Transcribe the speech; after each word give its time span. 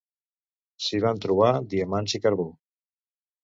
Si 0.85 1.03
van 1.03 1.21
trobar 1.27 1.53
diamants 1.77 2.19
i 2.21 2.25
carbó. 2.27 2.51